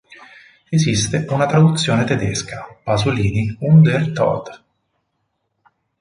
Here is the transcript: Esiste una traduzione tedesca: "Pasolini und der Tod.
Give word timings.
Esiste 0.71 1.27
una 1.29 1.45
traduzione 1.47 2.05
tedesca: 2.05 2.65
"Pasolini 2.83 3.55
und 3.59 3.83
der 3.85 4.11
Tod. 4.15 4.63